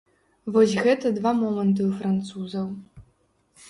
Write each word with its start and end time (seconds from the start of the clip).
Вось 0.55 0.73
гэта 0.85 1.13
два 1.19 1.35
моманты 1.43 1.81
ў 1.89 1.91
французаў. 2.01 2.67